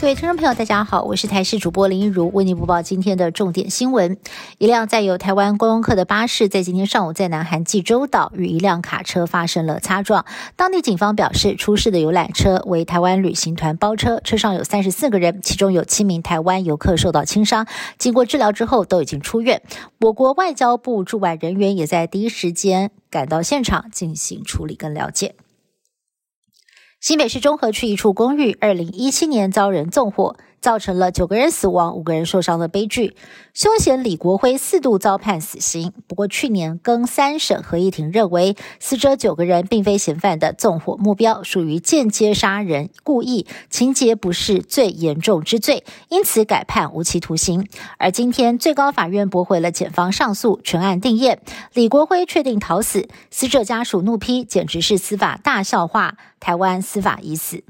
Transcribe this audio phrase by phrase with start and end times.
[0.00, 4.16] 各位听众朋友，大家好，我是台视主播林一如，为您播报今天的重点新闻。
[4.58, 10.24] 一辆载有台湾观光客的巴士，在今天上午在南韩济州岛与一辆卡车发生了擦撞。
[10.54, 17.66] 当地警方表示，出事的游览车为台湾旅行团包车，车上有三十四个人，其中有七名台湾游客受到轻伤，
[17.98, 19.60] 经过治疗之后都已经出院。
[19.98, 25.34] 我国外交部驻外人员也在第一时间赶到现场进行处理跟了解。
[27.00, 30.36] 新北市中和区一处公寓，二零一七年遭人纵火。
[30.60, 33.16] 造成了九个人死亡、五个人受伤的悲剧。
[33.54, 47.66] 凶嫌李国辉四度遭判死刑，不过去年更三审合议庭认为，死者九个人并非嫌犯的纵火目标，属于间接杀人、故意，情节不是最严重之罪，因此改判无期徒刑。
[47.98, 51.40] 而今天最高法院驳回了检方上诉，全案定验，
[51.72, 53.08] 李国辉确定逃死。
[53.30, 57.64] 死者家属怒批，简直是司法大笑话，台湾司法已死。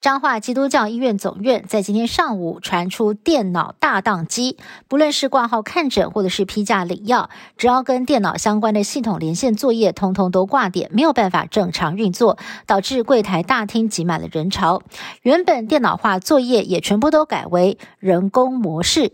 [0.00, 14.82] 彰化基督教医院总院在今天上午传出电脑大宕机，不论是挂号看诊或者是批假领药，只要跟电脑相关的系统连线作业，通通都挂点，没有办法正常运作，导致柜台大厅挤满了人潮。
[15.22, 19.10] 原本电脑化作业也全部都改为人工模式。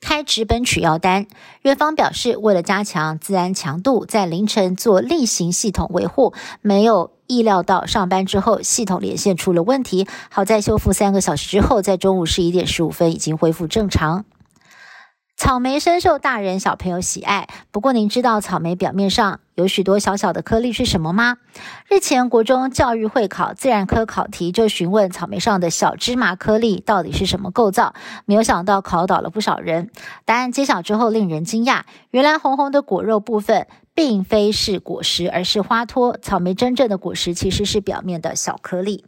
[0.00, 1.26] 开直奔取药单，
[1.62, 10.08] 院方表示，为了加强自然强度，在凌晨做例行系统维护，没有意料到上班之后系统连线出了问题。
[10.30, 14.24] 好在修复三个小时之后，在中午十一点十五分已经恢复正常。
[15.36, 21.36] 草莓深受大人小朋友喜爱，不过您知道草莓表面上有许多小小的颗粒是什么吗？
[21.86, 27.94] 日前国中教育会考自然科考题就询问草莓上的小芝麻颗粒到底是什么构造，
[28.24, 29.90] 没有想到考倒了不少人。
[30.24, 36.16] 答案揭晓之后令人惊讶，原来红红的果肉部分并非是果实，而是花托。
[36.16, 39.04] 草莓真正的果实其实是表面的小颗粒。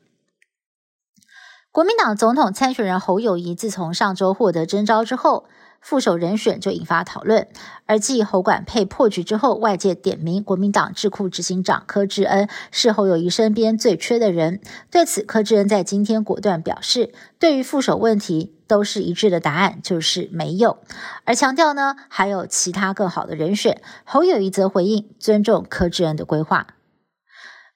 [1.71, 5.47] 国民党总统参选人侯友谊自从上周获得征召之后。
[5.83, 7.49] 副手人选就引发讨论，
[7.87, 14.61] 而继侯管配破局之后，外界点名国民党智库执行长柯志恩是侯友谊身边最缺的人。
[14.91, 20.79] 对此，柯志恩在今天果断表示，对于副手问题都是一致的答案，就是没有，
[21.25, 23.83] 而强调呢还有其他更好的人选。
[24.05, 26.69] 侯友谊则回应尊重柯志恩的规划。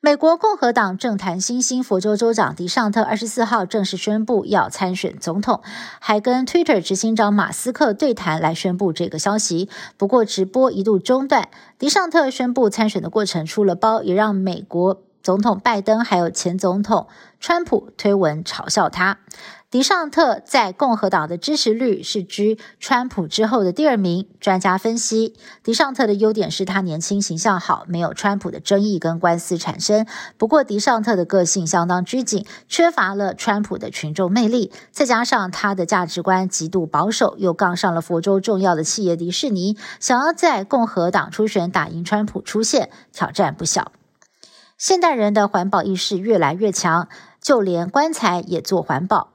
[0.07, 5.61] 美国共和党政坛新星佛州州长迪尚特二十四号正式宣布要参选总统，
[5.99, 9.69] 还跟 Twitter 执行长马斯克对谈来宣布这个消息。
[9.97, 17.09] 不过直播一度中断，迪尚特宣布参选的过程出了包，也让美国总统拜登还有前总统
[17.41, 19.19] 川普推文嘲笑他。
[19.69, 24.29] 迪尚特在共和党的支持率是居川普之后的第二名。
[24.39, 25.35] 专家分析，
[25.65, 30.07] 迪尚特的优点是他年轻、形象好，没有川普的争议跟官司产生。
[30.39, 34.71] 不过，迪尚特的个性相当拘谨，缺乏了川普的群众魅力。
[34.93, 43.91] 再加上他的价值观极度保守，又杠上了佛州重要的企业迪士尼，想要在共和党初选打赢川普，出现挑战不小。
[44.79, 47.09] 现代人的环保意识越来越强，
[47.43, 49.33] 就连棺材也做环保。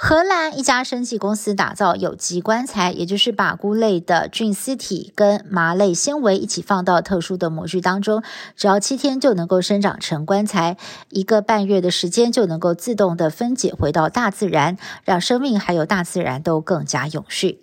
[0.00, 8.22] 荷兰一家生技公司打造有机棺材，也就是把菇类的菌丝体跟麻类纤维一起放到特殊的模具当中，
[8.54, 10.76] 只要七天就能够生长成棺材，
[11.10, 17.60] 一个半月的时间就能够自动的分解回到大自然，让生命还有大自然都更加永续。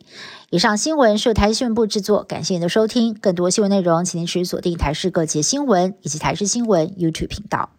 [0.50, 3.14] 以上新闻是由台新闻部制作，感谢您的收听。
[3.14, 7.70] 更多新闻内容，请您持续锁定台视各节新闻以及台视新闻 YouTube 频道。